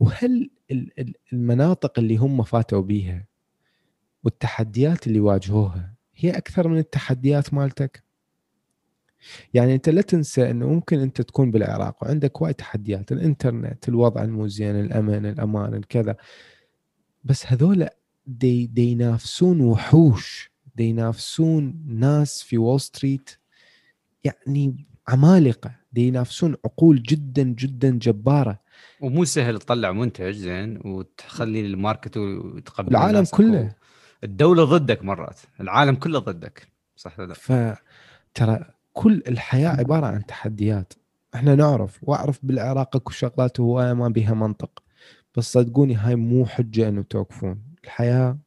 [0.00, 3.26] وهل ال- ال- المناطق اللي هم فاتوا بيها
[4.24, 8.02] والتحديات اللي واجهوها هي أكثر من التحديات مالتك؟
[9.54, 14.46] يعني أنت لا تنسى إنه ممكن أنت تكون بالعراق وعندك وايد تحديات الإنترنت الوضع المو
[14.46, 16.16] زين الامن الأمان الكذا
[17.24, 17.88] بس هذول
[18.26, 20.52] دي, دي ينافسون وحوش.
[20.74, 23.30] دي ينافسون ناس في وول ستريت
[24.24, 25.76] يعني عمالقة.
[25.92, 28.58] دي ينافسون عقول جدا جدا جبارة.
[29.00, 33.74] ومو سهل تطلع منتج زين وتخلي ال market وتقبل العالم كله.
[34.24, 35.40] الدولة ضدك مرات.
[35.60, 36.68] العالم كله ضدك.
[36.96, 40.92] صح لا؟ فترى كل الحياة عبارة عن تحديات.
[41.34, 41.98] إحنا نعرف.
[42.02, 44.82] وأعرف بالعراق أكو شغلات هواية ما بيها منطق.
[45.36, 47.62] بس صدقوني هاي مو حجة إنه توقفون.
[47.84, 48.38] الحياة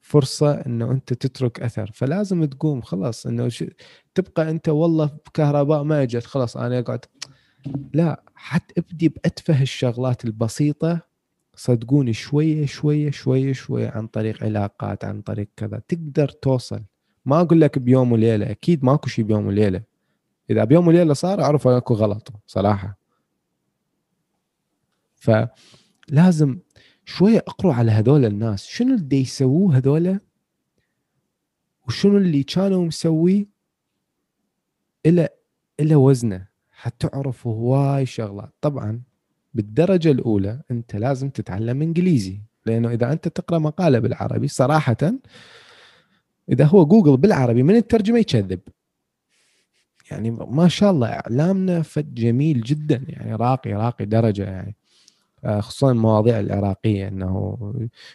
[0.00, 1.90] فرصة إنه أنت تترك أثر.
[1.94, 3.26] فلازم تقوم خلاص.
[3.26, 3.64] إنه ش...
[4.14, 7.04] تبقى أنت والله بكهرباء ما إجت خلاص أنا اقعد
[7.94, 11.00] لا حتى أبدي بأتفه الشغلات البسيطة.
[11.56, 15.82] صدقوني شوية شوية شوية شوية عن طريق علاقات عن طريق كذا.
[15.88, 16.82] تقدر توصل.
[17.24, 19.82] ما أقول لك بيوم وليلة أكيد ماكو شيء بيوم وليلة.
[20.50, 23.01] إذا بيوم وليلة صار أعرف أكو غلط صراحة.
[25.22, 26.58] فلازم
[27.04, 28.66] شوية اقروا على هذول الناس.
[28.66, 30.20] شنو اللي يسووه هذول؟
[31.88, 33.46] وشنو اللي كانوا مسويه
[35.06, 35.28] إلى
[35.80, 36.46] إلى وزنه.
[36.70, 38.52] حتعرفوا هواي شغلات.
[38.60, 39.02] طبعا
[39.54, 45.12] بالدرجة الأولى أنت لازم تتعلم إنجليزي لأنه إذا أنت تقرأ مقالة بالعربي صراحة
[46.48, 48.60] إذا هو جوجل بالعربي من الترجمة يكذب.
[50.10, 54.76] يعني ما شاء الله إعلامنا فد جميل جدا يعني راقي راقي درجة يعني.
[55.46, 57.58] خصوصا المواضيع العراقية إنه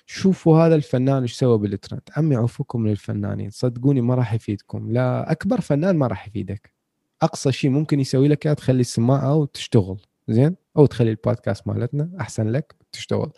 [0.06, 2.02] شوفوا هذا الفنان إيش سوى بالترند.
[2.18, 4.92] عمي عفوكم من الفنانين صدقوني ما راح يفيدكم.
[4.92, 6.74] لا أكبر فنان ما راح يفيدك.
[7.22, 12.76] أقصى شيء ممكن يسوي لك تخلي السماعة وتشتغل زين؟ أو تخلي البودكاست مالتنا أحسن لك
[12.92, 13.32] تشتغل.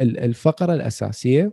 [0.00, 1.52] ال- الفقرة الأساسية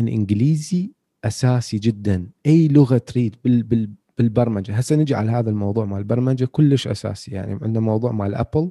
[0.00, 0.92] الإنجليزي
[1.24, 2.26] أساسي جدا.
[2.46, 4.74] أي لغة تريد بال بال بالبرمجة.
[4.74, 7.30] هسه نجي على هذا الموضوع مال البرمجة كلش أساسي.
[7.30, 8.70] يعني عندنا موضوع مال ابل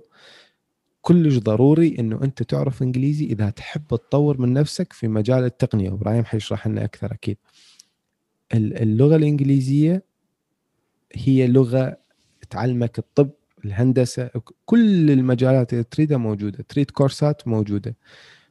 [1.02, 5.90] كلش ضروري إنه أنت تعرف إنجليزي إذا تحب تطور من نفسك في مجال التقنية.
[5.90, 7.38] وإبراهيم حيشرح لنا أكثر أكيد.
[8.54, 10.04] ال- اللغة الإنجليزية
[11.14, 11.98] هي لغة
[12.50, 13.30] تعلمك الطب
[13.66, 14.30] الهندسة
[14.66, 16.66] كل المجالات اللي تريدها موجودة.
[16.70, 17.96] تريد كورسات موجودة.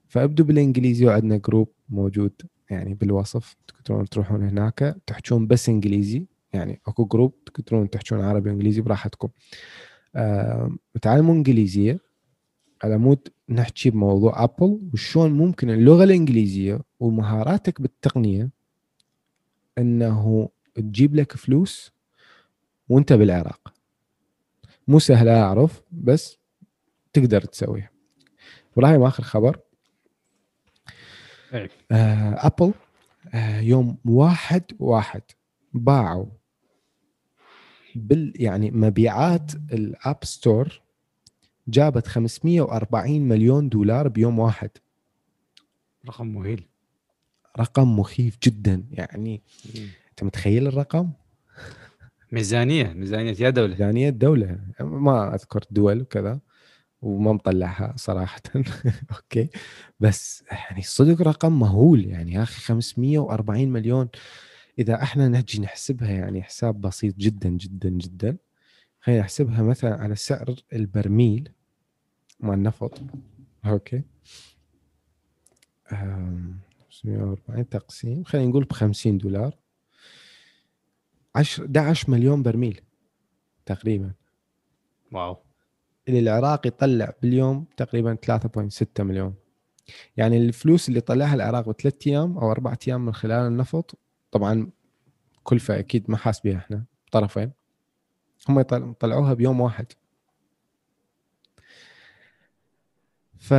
[0.09, 1.07] فابدوا بالإنجليزي.
[1.07, 2.33] وعندنا group موجود
[2.71, 3.57] يعني بالوصف.
[3.69, 4.97] تقدرون تروحون هناك.
[5.07, 6.27] تحجون بس إنجليزي.
[6.53, 9.29] يعني أكو group تقدرون تحجون عربي وإنجليزي براحتكم.
[10.17, 12.10] آه، تعلموا إنجليزية.
[12.83, 18.51] على مود نحكي بموضوع Apple وشلون ممكن اللغة الإنجليزية ومهاراتك بالتقنية
[19.79, 21.93] إنه تجيب لك فلوس
[22.89, 23.75] وأنت بالعراق.
[24.89, 26.39] مو سهله أعرف بس
[27.13, 27.91] تقدر تسويها.
[28.77, 29.61] إبراهيم آخر خبر.
[31.55, 31.71] إيه.
[31.91, 32.73] آه Apple
[33.35, 35.23] آه يوم واحد واحد
[35.73, 36.27] باعوا
[37.95, 40.81] بال يعني مبيعات ال App Store
[41.69, 44.71] جابت 540 مليون دولار بيوم واحد.
[46.09, 46.67] رقم مهول.
[47.59, 48.85] رقم مخيف جدا.
[48.91, 49.43] يعني
[50.11, 51.11] أنت متخيل الرقم؟
[52.33, 53.69] ميزانية ميزانية يا دولة.
[53.73, 56.41] ميزانية الدولة ما أذكر دول وكذا
[57.03, 58.43] وما مطلعها صراحة.
[59.17, 59.49] أوكي.
[60.01, 62.05] بس يعني صدق رقم مهول.
[62.05, 64.09] يعني يا أخي 540 مليون.
[64.79, 68.37] إذا إحنا نجي نحسبها يعني حساب بسيط جدا جدا جدا.
[69.01, 71.53] خلينا نحسبها مثلا على سعر البرميل.
[72.41, 73.01] مال النفط.
[73.67, 74.03] أوكي.
[75.93, 76.59] أم،
[76.91, 78.25] 540 تقسيم.
[78.25, 79.57] خلينا نقول ب 50 دولار.
[81.35, 82.81] 10 11 مليون برميل
[83.67, 84.13] تقريبا.
[85.13, 85.37] واو.
[86.09, 89.35] اللي العراق يطلع باليوم تقريبا 3.6 مليون.
[90.17, 93.99] يعني الفلوس اللي طلعها العراق بثلاث أيام أو أربع أيام من خلال النفط
[94.31, 94.71] طبعا
[95.43, 97.53] كلفة أكيد ما حاسبيها إحنا طرفين.
[98.49, 99.87] هم طلعوها بيوم واحد
[103.39, 103.55] ف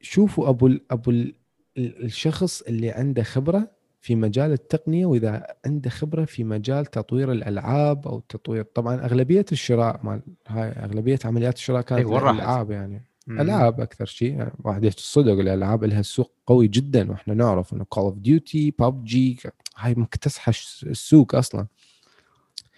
[0.00, 1.34] شوفوا أبو ال أبو ال
[1.78, 8.20] الشخص اللي عنده خبرة في مجال التقنية وإذا عنده خبرة في مجال تطوير الألعاب أو
[8.20, 13.40] تطوير طبعا أغلبية الشراء مال هاي أغلبية عمليات الشراء كانت راحت؟ الالعاب يعني مم.
[13.40, 17.84] ألعاب أكثر شيء يعني واحد يحكي الصدق الألعاب لها سوق قوي جدا وإحنا نعرف إنه
[17.84, 19.38] Call of Duty PUBG
[19.76, 20.50] هاي مكتسحة
[20.82, 21.66] السوق أصلا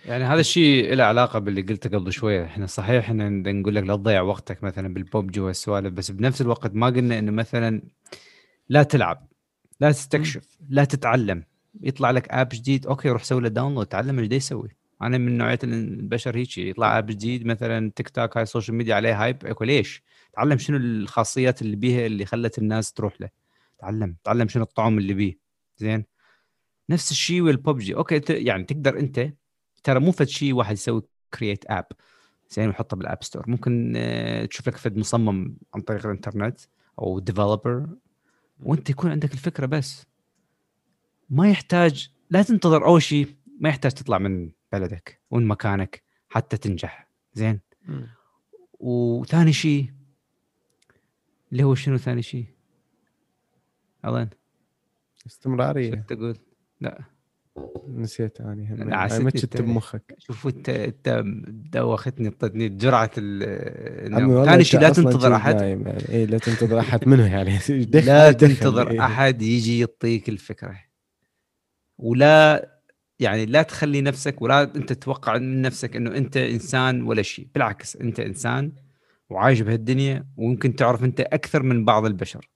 [0.06, 2.44] يعني هذا الشيء له علاقة باللي قلته قبل شوية.
[2.44, 6.86] إحنا صحيح إحنا نقول لك لا تضيع وقتك مثلا بالبوبجي والسوالف بس بنفس الوقت ما
[6.86, 7.82] قلنا إنه مثلا
[8.68, 9.28] لا تلعب
[9.80, 11.44] لا تستكشف لا تتعلم.
[11.82, 14.68] يطلع لك app جديد أوكي روح سوي له download تعلم إيش يسوي.
[15.02, 18.94] أنا من نوعية البشر هيك يطلع app جديد مثلا تيك توك هاي ال social media
[18.94, 23.28] عليه hype أكو ليش؟ تعلم شنو الخاصيات اللي بيها اللي خلت الناس تروح له.
[23.78, 25.38] تعلم تعلم شنو الطعم اللي بيه.
[25.76, 26.04] زين؟
[26.90, 29.32] نفس الشيء والببجي أوكي يعني تقدر أنت
[29.82, 31.02] ترى مو فد شيء واحد يسوي
[31.34, 31.86] create app
[32.50, 36.60] زين ويحطه بال App Store ممكن آه، تشوف لك فد مصمم عن طريق الإنترنت
[36.98, 37.88] أو developer
[38.60, 40.06] وأنت يكون عندك الفكرة بس.
[41.30, 47.08] ما يحتاج لا تنتظر أول شيء ما يحتاج تطلع من بلدك ومن مكانك حتى تنجح.
[47.34, 47.60] زين؟
[48.80, 49.92] وثاني شيء
[51.52, 52.46] اللي هو شنو ثاني شيء؟
[55.16, 55.94] شو استمرارية.
[55.94, 56.38] تقول؟
[56.80, 57.04] لا.
[57.88, 58.88] نسيت اني هم.
[58.88, 59.62] ما كنت أنت.
[59.62, 60.14] بمخك.
[60.18, 61.22] شوف أنت أنت
[61.74, 63.06] دوختني اعطتني جرعة
[64.44, 65.60] ثاني شيء لا تنتظر أحد.
[65.60, 67.58] يعني اي لا تنتظر أحد منه يعني.
[68.06, 69.04] لا دخل، تنتظر إيه.
[69.04, 70.78] أحد يجي يعطيك الفكرة.
[71.98, 72.68] ولا
[73.20, 77.48] يعني لا تخلي نفسك ولا أنت تتوقع من نفسك إنه أنت إنسان ولا شيء.
[77.54, 78.72] بالعكس أنت إنسان
[79.30, 82.50] وعايش بهالدنيا ويمكن تعرف أنت أكثر من بعض البشر.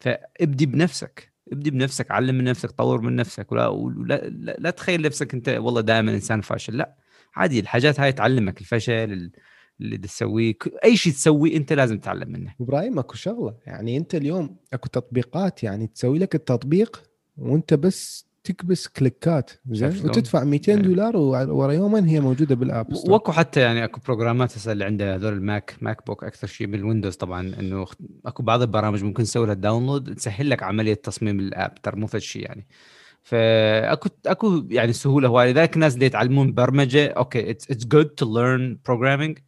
[0.00, 1.31] فابدي بنفسك.
[1.52, 5.48] ابدي بنفسك علم من نفسك طور من نفسك ولا ولا لا, لا تخيل نفسك انت
[5.48, 6.96] والله دائما إنسان فاشل لا
[7.34, 9.30] عادي الحاجات هاي تعلمك الفشل ال-
[9.80, 12.54] اللي تسويه أي شيء تسويه أنت لازم تتعلم منه.
[12.60, 17.02] إبراهيم أكو شغلة يعني أنت اليوم أكو تطبيقات يعني تسوي لك التطبيق
[17.36, 20.78] وأنت بس تكبس كليكات زين؟ وتدفع 200 إيه.
[20.78, 24.84] دولار ورا يومين هي موجودة بال App Store وأكو حتى يعني أكو بروجرامات هسه اللي
[24.84, 27.86] عنده هذول ال Mac MacBook أكثر شيء بال Windows طبعا إنه
[28.26, 32.06] أكو بعض البرامج ممكن تسوي لها download تسهل لك عملية تصميم ال app ترى مو
[32.06, 32.66] فد شيء يعني
[33.22, 38.78] فأكو أكو يعني سهولة هواي لذلك الناس اللي يتعلمون برمجة أوكي it's good to learn
[38.84, 39.38] programming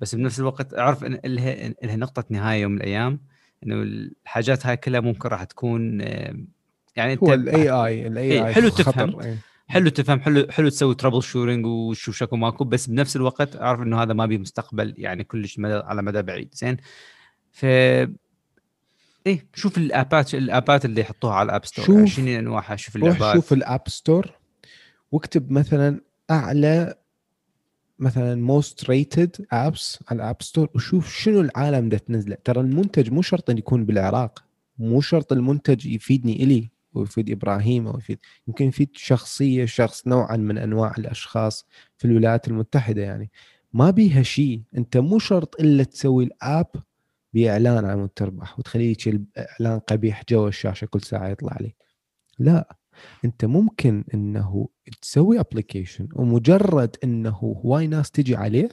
[0.00, 3.20] بس بنفس الوقت أعرف إن لها نقطة نهاية يوم من الأيام
[3.64, 6.02] إنه الحاجات هاي كلها ممكن راح تكون
[6.96, 9.20] يعني انت هو ال AI ال AI حلو تفهم.
[9.20, 9.38] إيه.
[9.68, 14.12] حلو تفهم حلو حلو تسوي troubleshooting وتشوف شكو ماكو بس بنفس الوقت أعرف إنه هذا
[14.12, 16.76] ما بيه مستقبل يعني كلش مدى على مدى بعيد زين
[17.52, 17.64] ف
[19.26, 23.04] إيه شوف الآبات الآبات اللي يحطوها على ال App Store شوف- شنو انواعها شوف روح
[23.14, 24.30] اللعبات شوف ال App Store
[25.12, 26.00] واكتب مثلا
[26.30, 26.94] أعلى
[27.98, 33.10] مثلا most rated apps على ال App Store وشوف شنو العالم ده تنزله ترى المنتج
[33.10, 34.44] مو شرط يكون بالعراق
[34.78, 40.58] مو شرط المنتج يفيدني إلي ويفيد إبراهيم أو يفيد يمكن يفيد شخصية شخص نوعا من
[40.58, 41.66] أنواع الأشخاص
[41.98, 43.30] في الولايات المتحدة يعني.
[43.72, 46.66] ما بيها شيء أنت مو شرط إلا تسوي ال app
[47.34, 51.74] بإعلان على مود تربح وتخليه يجي الاعلان قبيح جوا الشاشة كل ساعة يطلع لي.
[52.38, 52.76] لا
[53.24, 54.68] أنت ممكن إنه
[55.02, 58.68] تسوي application ومجرد إنه هواي ناس تجي عليه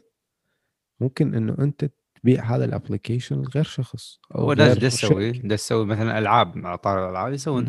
[1.00, 1.90] ممكن إنه أنت
[2.24, 5.32] تبيع هذا ال application لغير شخص هو ده ده تسوي.
[5.32, 7.64] ده تسوي مثلا ألعاب مع طار الألعاب يسوون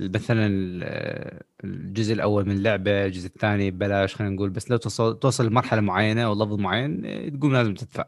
[0.00, 5.46] مثلا ال- الجزء الأول من اللعبه الجزء الثاني ببلاش خلينا نقول بس لو توصل توصل
[5.46, 8.04] لمرحلة معينة أو level معين آه، تقوم لازم تدفع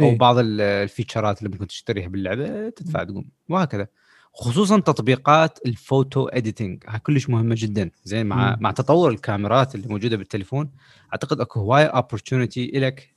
[0.00, 0.18] أو إيه.
[0.18, 3.86] بعض ال- ال feature ات اللي ممكن تشتريها باللعبة تدفع تقوم وهكذا
[4.32, 8.56] خصوصا تطبيقات ال photo editing كلش مهمة جدا زين مع مم.
[8.60, 10.70] مع تطور الكاميرات اللي موجودة بالتليفون
[11.12, 13.14] أعتقد أكو هواي opportunity لك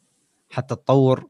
[0.50, 1.28] حتى تطور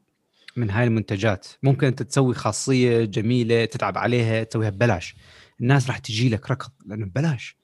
[0.56, 1.46] من هاي المنتجات.
[1.62, 5.16] ممكن أنت تسوي خاصية جميلة تتعب عليها تسويها ببلاش.
[5.60, 7.56] الناس راح تجي لك ركض لأنه ببلاش.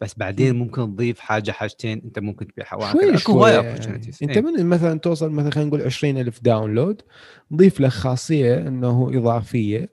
[0.00, 2.92] بس بعدين ممكن تضيف حاجة حاجتين أنت ممكن تبيعها.
[2.92, 3.94] شوي شوي يعني.
[4.22, 4.40] أنت إيه.
[4.40, 7.02] من مثلا توصل مثلا خلينا نقول 20 ألف download
[7.50, 9.88] نضيف له خاصية إنه إضافية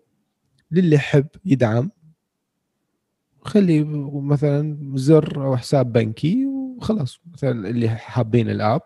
[0.72, 1.92] للي يحب يدعم.
[3.42, 3.84] خلي
[4.14, 7.20] مثلا زر أو حساب بنكي وخلاص.
[7.34, 8.82] مثلا اللي حابين الآب.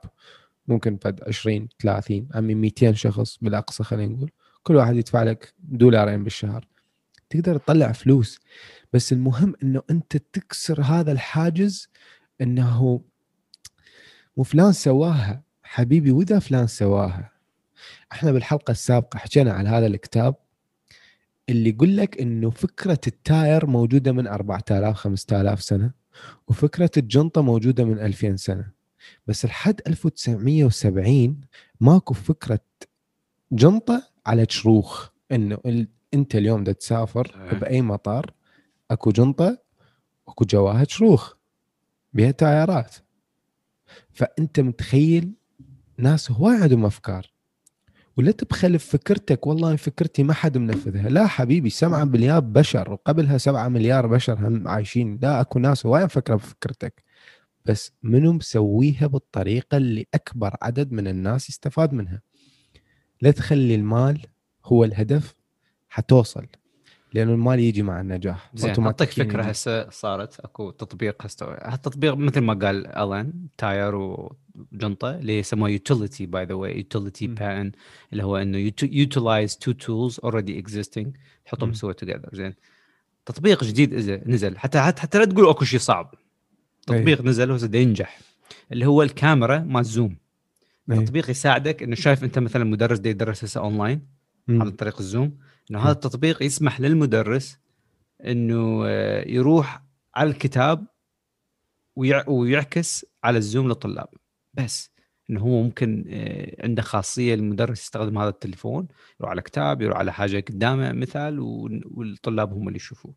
[0.68, 4.32] ممكن فد 20 30 عمي 200 شخص بالأقصى خلينا نقول.
[4.64, 6.68] كل واحد يدفع لك دولارين بالشهر.
[7.30, 8.40] تقدر تطلع فلوس.
[8.94, 11.90] بس المهم إنه أنت تكسر هذا الحاجز
[12.42, 13.02] إنه
[14.38, 15.44] مو فلان سواها.
[15.64, 17.32] حبيبي وإذا فلان سواها.
[18.12, 20.36] إحنا بالحلقة السابقة حكينا على هذا الكتاب
[21.50, 25.92] اللي يقول لك إنه فكرة التاير موجودة من 4000 5000 سنة
[26.48, 28.83] وفكرة الجنطة موجودة من 2000 سنة.
[29.28, 31.42] بس لحد 1970
[31.80, 32.60] ماكو فكرة
[33.52, 35.88] جنطة على شروخ إنه ال...
[36.14, 37.60] أنت اليوم دا تسافر إيه.
[37.60, 38.34] بأي مطار
[38.92, 39.58] أكو جنطة
[40.28, 41.34] وأكو جواها شروخ
[42.14, 42.96] بها تايرات
[44.12, 45.34] فأنت متخيل
[45.98, 47.34] ناس هواي عندهم أفكار.
[48.18, 51.10] ولا تبخل بفكرتك والله فكرتي ما حد منفذها.
[51.10, 55.20] لا حبيبي سبعة مليار بشر وقبلها سبعة مليار بشر هم عايشين.
[55.22, 57.04] لا أكو ناس هواي مفكرة بفكرتك.
[57.66, 62.22] بس منو مسويها بالطريقة اللي أكبر عدد من الناس يستفاد منها
[63.22, 64.22] لا تخلي المال
[64.66, 65.36] هو الهدف
[65.90, 66.48] حتوصل
[67.14, 69.44] لأنه المال يجي مع النجاح زين أعطيك فكرة.
[69.44, 76.26] هسه صارت أكو تطبيق هسه هالتطبيق مثل ما قال ألان تاير وجنطة اللي يسموه utility
[76.26, 77.28] by the way utility.
[77.28, 77.72] بان
[78.14, 81.74] اللي هو إنه utilize two tools already existing تحطهم.
[81.74, 82.54] سوا together زين
[83.26, 83.94] تطبيق جديد
[84.30, 86.16] نزل حتى حتى لا تقول أكو شيء صعب
[86.88, 88.20] تطبيق نزل وهسه دا ينجح
[88.72, 90.16] اللي هو الكاميرا مال Zoom
[90.92, 91.00] إيه.
[91.06, 94.02] تطبيق يساعدك إنه شايف أنت مثلا مدرس دا يدرس هسه اونلاين.
[94.50, 95.38] عن طريق ال Zoom
[95.72, 95.80] إنه.
[95.80, 97.58] هذا التطبيق يسمح للمدرس
[98.26, 99.84] إنه آه، يروح
[100.16, 100.86] على الكتاب
[101.96, 104.08] ويع- ويعكس على ال Zoom للطلاب
[104.54, 104.92] بس
[105.30, 108.88] إنه هو ممكن آه، عنده خاصية المدرس يستخدم هذا التليفون
[109.20, 111.40] يروح على كتاب يروح على حاجة قدامه مثال
[111.86, 113.14] والطلاب هم اللي يشوفوه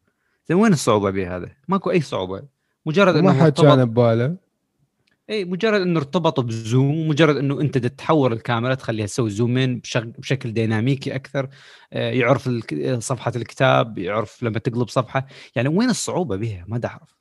[0.49, 2.43] زين وين الصعوبة بهذا؟ ماكو أي صعوبة
[2.87, 4.37] مجرد ما إنه حد ارتبط كان بباله.
[5.31, 11.15] اي مجرد إنه ارتبط بزوم مجرد إنه أنت تحور الكاميرا تخليها تسوي زومين بشكل ديناميكي
[11.15, 11.49] أكثر.
[11.93, 12.51] آه، يعرف
[12.99, 15.27] صفحة الكتاب يعرف لما تقلب صفحة.
[15.57, 17.17] يعني وين الصعوبة بها ما اعرف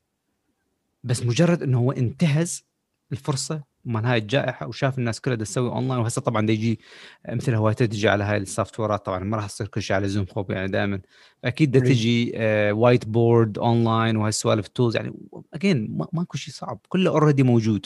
[1.03, 2.65] بس مجرد إنه هو انتهز
[3.11, 6.79] الفرصة من هاي الجائحة وشاف الناس كلها تسوي اونلاين وهسه طبعا دا يجي
[7.29, 10.07] مثل هوايته تجي على هاي ال software ات طبعا ما راح تصير كل شيء على
[10.07, 11.01] Zoom خوب يعني دائما.
[11.43, 11.79] أكيد دا.
[11.79, 12.33] تجي
[12.71, 15.13] whiteboard online وهالسوالف ال tools يعني.
[15.53, 17.85] again ماكو شيء صعب كله already موجود.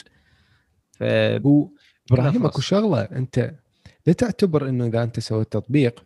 [0.92, 2.46] ف إبراهيم.
[2.46, 3.54] أكو شغلة أنت
[4.06, 6.04] لا تعتبر إنه إذا أنت سويت تطبيق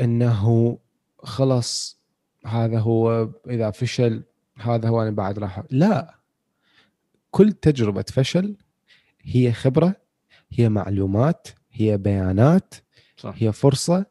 [0.00, 0.78] إنه
[1.18, 2.00] خلص
[2.46, 4.22] هذا هو إذا فشل
[4.56, 6.21] هذا هو أنا بعد راح لا.
[7.32, 8.56] كل تجربة فشل
[9.22, 9.96] هي خبرة
[10.50, 12.74] هي معلومات هي بيانات
[13.16, 13.34] صح.
[13.36, 14.06] هي فرصة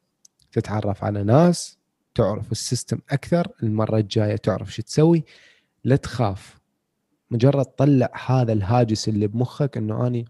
[0.52, 1.78] تتعرف على ناس
[2.16, 5.24] تعرف السيستم أكثر المرة الجاية تعرف شو تسوي.
[5.84, 6.58] لا تخاف.
[7.32, 10.26] مجرد طلع هذا الهاجس اللي بمخك إنه أني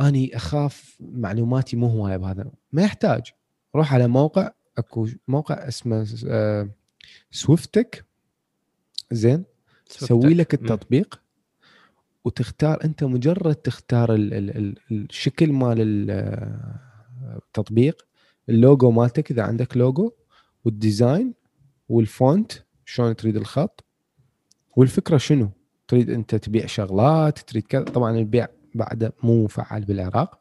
[0.00, 2.50] أني أخاف معلوماتي مو هواية بهذا.
[2.72, 3.32] ما يحتاج.
[3.76, 6.68] روح على موقع أكو موقع اسمه آه،
[7.30, 8.04] سويفتك.
[9.12, 9.44] زين؟
[9.88, 10.54] سوي لك.
[10.54, 11.23] التطبيق.
[12.24, 14.78] وتختار أنت مجرد تختار ال ال ال
[15.10, 18.06] الشكل مال ال- آه، التطبيق
[18.48, 20.10] اللوجو مالتك إذا عندك logo
[20.64, 21.34] وال design
[21.88, 22.52] وال font
[22.84, 23.84] شلون تريد الخط
[24.76, 25.50] والفكرة شنو؟
[25.88, 30.40] تريد أنت تبيع شغلات تريد كذا طبعا البيع بعده مو مفعل بالعراق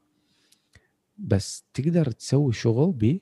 [1.18, 3.20] بس تقدر تسوي شغل بيه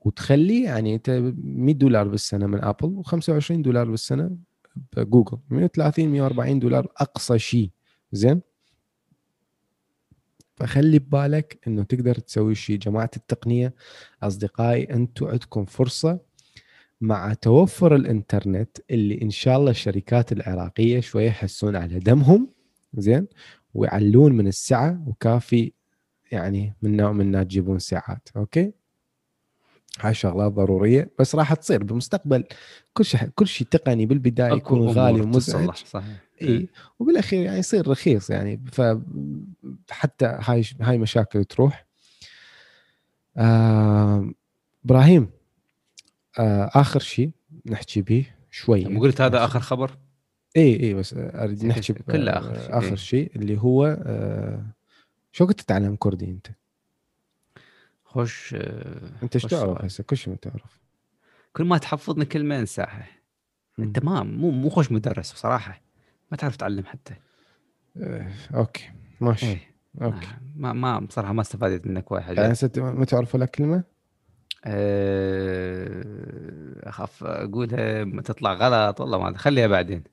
[0.00, 4.36] وتخليه يعني أنت 100 دولار بالسنة من ابل و25 دولار بالسنة
[4.96, 7.70] بجوجل 130 140 دولار أقصى شيء
[8.12, 8.40] زين؟
[10.56, 13.74] فخلي ببالك إنه تقدر تسوي شيء جماعة التقنية
[14.22, 16.20] أصدقائي أنتم عندكم فرصة
[17.00, 22.48] مع توفر الإنترنت اللي إن شاء الله الشركات العراقية شوية يحسون على دمهم
[22.94, 23.26] زين؟
[23.74, 25.72] ويعلون من السعة وكافي
[26.32, 28.72] يعني منا ومنا تجيبون ساعات okay؟
[29.98, 32.44] هاي شغلات ضرورية بس راح تصير بالمستقبل
[32.92, 35.74] كل شيء كل شيء تقني بالبداية يكون غالي ومزعج.
[35.74, 36.04] صحيح.
[36.42, 41.86] إي وبالأخير يعني يصير رخيص يعني فحتى هاي هاي مشاكل تروح.
[43.36, 44.30] آه
[44.84, 45.30] إبراهيم
[46.38, 47.30] آه آخر شيء
[47.66, 48.84] نحكي به شوي.
[48.84, 49.98] لما قلت هذا آخر خبر؟
[50.56, 52.94] إي إي بس أريد نحكي كله آخر شيء، آخر إيه.
[52.94, 54.66] شيء اللي هو آه
[55.32, 56.46] شو كنت تتعلم كردي أنت؟
[58.10, 59.84] خوش آه، أنت إيش تعرف.
[59.84, 60.80] هسه؟ كل شيء ما تعرف.
[61.52, 63.06] كل ما تحفظني كلمه انساها
[63.78, 65.82] أنت ما مو مو خوش مدرس بصراحة.
[66.30, 67.14] ما تعرف تعلم حتى.
[67.96, 68.90] آه okay.
[69.20, 69.46] ماشي.
[69.46, 69.58] إيه.
[70.02, 70.28] okay.
[70.56, 73.84] ما ما بصراحة ما استفادت منك وايد يعني حاجات هسه ما تعرف ولا كلمة؟
[74.64, 76.04] آه،
[76.88, 79.38] أخاف أقولها ما تطلع غلط والله ما.
[79.38, 80.04] خليها بعدين.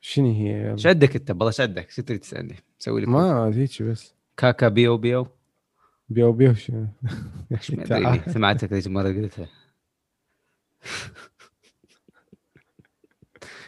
[0.00, 3.82] شنو هي؟ إيش عندك أنت والله إيش عندك شو تريد تسألني؟ سوي لك ما هيك
[3.82, 4.14] بس.
[4.36, 5.26] كاكا بيو بيو.
[6.08, 6.86] بيو بيو شنو؟
[8.34, 9.48] سمعتك ذيك مرة قلتها.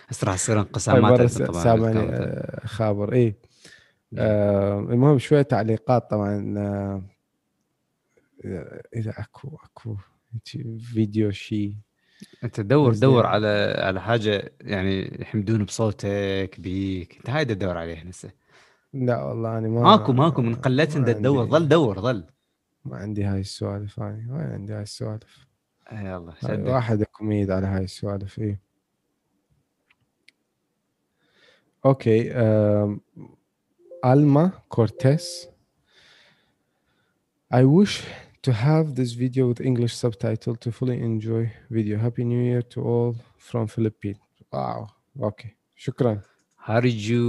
[0.08, 2.12] هسه راح تصير هاي انقسامات طبعا سامعني
[2.66, 3.12] خابر.
[3.12, 3.34] اي
[4.18, 7.02] آه المهم شوية تعليقات طبعا آه
[8.96, 9.96] إذا اكو أكو
[10.78, 11.74] فيديو شيء
[12.44, 12.94] أنت دور.
[12.94, 17.16] دور على على حاجة يعني يحمدون بصوتك بيك.
[17.16, 18.30] أنت هاي تدور عليها هسه
[18.92, 22.24] لا والله أنا ما ماكو ماكو من قلتهم ما دا تدور ظل دور ظل
[22.84, 25.46] ما عندي هاي السوالف هاي وين عندي هاي السوالف
[25.88, 28.58] آه، يلا شدك واحد كوميد على هاي السوالف اي
[31.86, 33.00] أوكي آم،
[34.04, 35.48] ألما كورتيس
[37.54, 37.94] I wish
[38.46, 41.96] to have this video with English subtitle to fully enjoy video.
[42.06, 43.14] Happy New Year to all
[43.48, 44.18] from Philippines.
[44.52, 44.86] Wow.
[45.20, 45.48] Okay.
[45.76, 46.20] شكرا.
[46.68, 47.24] How did you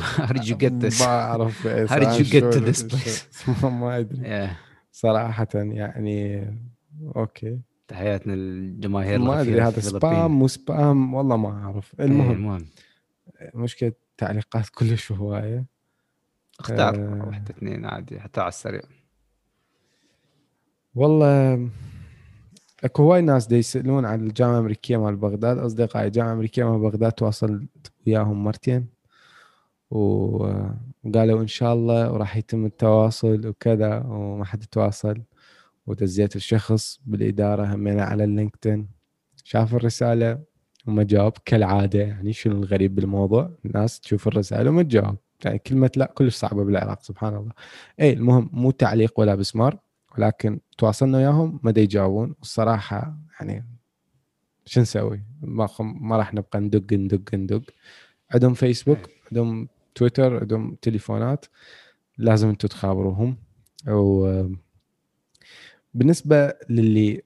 [0.00, 1.00] how did you get this?
[1.02, 1.66] ما أعرف.
[1.90, 3.48] How did you get to this place?
[3.64, 4.50] ما- أدري Yeah.
[4.92, 6.46] صراحة يعني
[7.16, 7.58] أوكي
[7.88, 10.30] تحياتنا للجماهير ما أدري هذا سبام.
[10.38, 12.66] مو سبام والله ما أعرف إيه، المهم المهم
[13.54, 15.64] مشكلة تعليقات كلش هواية
[16.60, 17.24] اختار آه.
[17.26, 18.82] واحدة اثنين عادي حتى على السريع
[20.94, 21.68] والله
[22.84, 25.58] اكو هواي ناس دي يسألون عن الجامعة الأمريكية مال بغداد.
[25.58, 28.86] أصدقائي الجامعة الأمريكية مال بغداد تواصلت وياهم مرتين.
[29.90, 35.22] وقالوا إن شاء الله وراح يتم التواصل وكذا وما حد تواصل.
[35.86, 38.88] ودزيت الشخص بالإدارة همينه على اللينكدين
[39.44, 40.38] شاف الرسالة
[40.86, 41.32] وما جاوب.
[41.44, 45.16] كالعادة يعني شنو الغريب بالموضوع؟ الناس تشوف الرسالة وما تجاوب.
[45.44, 47.52] يعني كلمة لا كلش صعبة بالعراق سبحان الله.
[48.00, 49.78] اي المهم مو تعليق ولا بسمار.
[50.18, 52.34] ولكن تواصلنا وياهم ما يجاوبون.
[52.38, 53.66] والصراحه يعني
[54.66, 57.62] شو نسوي؟ ما خم- ما راح نبقى ندق ندق ندق.
[58.34, 58.98] عندهم فيسبوك
[59.30, 61.46] عندهم تويتر عندهم تليفونات.
[62.18, 63.36] لازم أنتم تخابروهم.
[63.88, 64.44] و
[65.94, 67.22] بالنسبة للي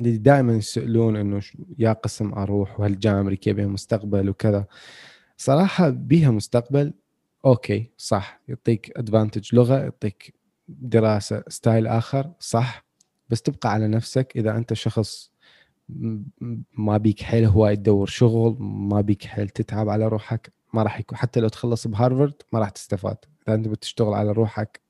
[0.00, 1.40] اللي دائما يسألون إنه
[1.78, 4.66] يا قسم أروح؟ وهل الجامعة الامريكيه بها مستقبل وكذا؟
[5.36, 6.92] صراحة بيها مستقبل
[7.44, 8.40] okay صح.
[8.48, 10.34] يعطيك advantage لغة يعطيك
[10.78, 12.84] دراسة style آخر صح؟
[13.28, 15.30] بس تبقى على نفسك إذا أنت شخص
[16.78, 21.18] ما بيك حيل هواي تدور شغل ما بيك حيل تتعب على روحك ما راح يكون
[21.18, 23.16] حتى لو تخلص بهارفرد ما راح تستفاد.
[23.48, 24.80] إذا أنت بتشتغل على روحك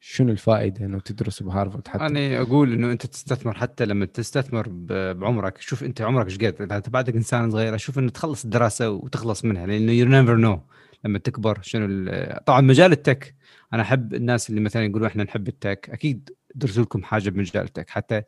[0.00, 4.68] شنو الفائدة إنه تدرس بهارفرد حتى؟ أنا أقول إنه أنت تستثمر حتى لما تستثمر
[5.12, 6.62] بعمرك شوف أنت عمرك إيش قد.
[6.62, 10.60] إذا أنت بعدك إنسان صغير شوف إنه تخلص الدراسة وتخلص منها لأنه you never know
[11.04, 12.12] لما تكبر شنو
[12.46, 13.34] طبعا مجال ال tech.
[13.72, 15.90] أنا أحب الناس اللي مثلا يقولوا إحنا نحب ال tech.
[15.92, 17.90] أكيد درسوا لكم حاجة بمجال ال tech.
[17.90, 18.22] حتى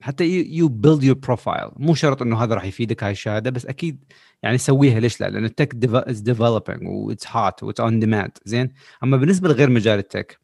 [0.00, 0.24] حتى
[0.56, 4.04] you build your profile مو شرط إنه هذا راح يفيدك هاي الشهادة بس أكيد
[4.42, 5.00] يعني سويها.
[5.00, 9.48] ليش لا؟ لأن ال tech is developing what's hot what's on demand زين؟ أما بالنسبة
[9.48, 10.40] لغير مجال ال tech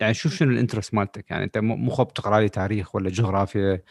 [0.00, 1.30] يعني شوف شنو ال interest مالتك.
[1.30, 3.82] يعني أنت مو مو خب تقرأ لي تاريخ ولا جغرافيا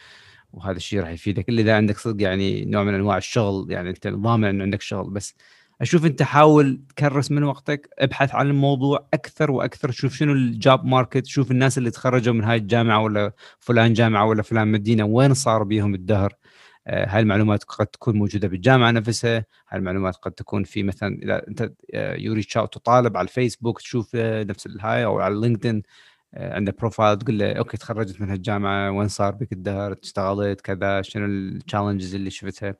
[0.52, 1.48] وهذا الشيء راح يفيدك.
[1.48, 3.70] إلا إذا عندك صدق يعني نوع من أنواع الشغل.
[3.70, 5.34] يعني أنت ضامن إنه عندك شغل بس
[5.80, 10.84] أشوف أنت حاول تكرس من وقتك ابحث عن الموضوع أكثر وأكثر شوف شنو ال job
[10.84, 15.34] market شوف الناس اللي تخرجوا من هاي الجامعة ولا فلان جامعة ولا فلان مدينة وين
[15.34, 16.34] صار بيهم الدهر؟
[16.86, 21.48] آه، هاي المعلومات قد تكون موجودة بالجامعة نفسها هاي المعلومات قد تكون في مثلا إذا
[21.48, 21.72] أنت
[22.18, 25.82] you reach out لطالب على الفيسبوك تشوف آه، نفس الهاي أو على LinkedIn
[26.36, 31.26] عنده profile تقول له okay تخرجت من هالجامعة وين صار بك الدهر؟ اشتغلت كذا؟ شنو
[31.26, 32.74] ال challenges اللي شفتها؟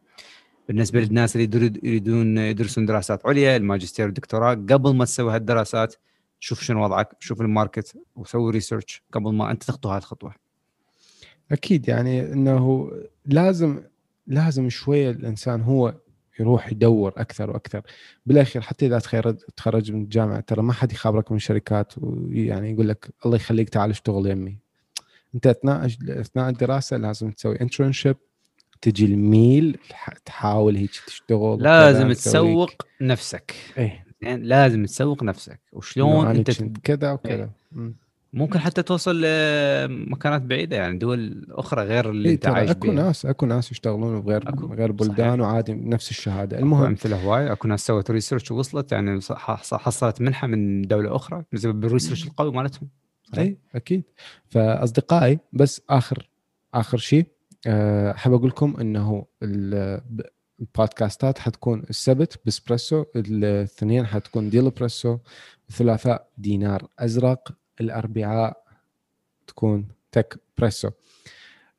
[0.68, 5.94] بالنسبة للناس اللي يريدون يدرسون دراسات عليا الماجستير والدكتوراه قبل ما تسوي هالدراسات
[6.40, 10.34] شوف شنو وضعك شوف ال market وسوي research قبل ما أنت تخطو هاي الخطوة.
[11.52, 12.92] أكيد يعني إنه
[13.26, 13.82] لازم
[14.26, 15.94] لازم شوية الإنسان هو
[16.40, 17.82] يروح يدور أكثر وأكثر.
[18.26, 18.98] بالأخير حتى إذا
[19.56, 23.90] تخرج من الجامعة ترى ما حد يخابرك من شركات ويعني يقول لك الله يخليك تعال
[23.90, 24.58] اشتغل يمي.
[25.34, 28.16] أنت اثناء أثناء الدراسة لازم تسوي internship
[28.85, 29.78] تجي الميل
[30.24, 32.70] تحاول هيك تشتغل لازم تسوق
[33.01, 33.55] نفسك.
[33.78, 34.07] إيه.
[34.22, 35.61] يعني لازم تسوق نفسك.
[35.72, 36.51] وشلون أنت
[36.82, 37.51] كذا وكذا.
[37.72, 37.95] مم.
[38.32, 43.03] ممكن حتى توصل لمكانات بعيدة يعني دول أخرى غير اللي إيه أنت عايش أكو بيها.
[43.03, 46.59] ناس أكو ناس يشتغلون بغير أكو، غير بلدان وعادي نفس الشهادة.
[46.59, 49.20] المهم أمثلة هواي أكو ناس سوت research ووصلت يعني
[49.61, 52.89] حصلت منحة من دولة أخرى بسبب ال research القوي مالتهم.
[53.39, 54.03] اي أكيد.
[54.49, 56.28] فأصدقائي بس آخر
[56.74, 57.26] آخر شيء.
[57.66, 59.26] آه، أحب أقول لكم إنه
[60.60, 65.18] البودكاستات حتكون السبت بإسبريسو الاثنين حتكون ديلو بريسو
[65.70, 68.64] الثلاثاء دينار أزرق الاربعاء
[69.46, 70.90] تكون تك بريسو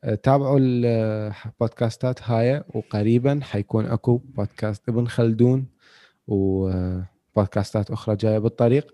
[0.03, 5.67] آه، تابعوا البودكاستات هاي وقريبا حيكون أكو بودكاست ابن خلدون
[6.27, 8.93] وبودكاستات أخرى جاية بالطريق.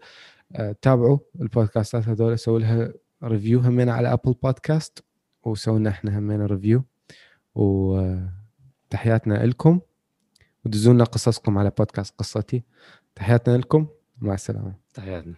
[0.55, 5.03] آه، تابعوا البودكاستات هذول سووا لها review همين على Apple Podcast
[5.43, 6.83] وسوينا إحنا همين ريفيو
[7.55, 9.79] وتحياتنا لكم
[10.65, 12.63] ودزونا قصصكم على بودكاست قصتي.
[13.15, 13.87] تحياتنا لكم
[14.21, 14.75] مع السلامة.
[14.93, 15.35] تحياتنا.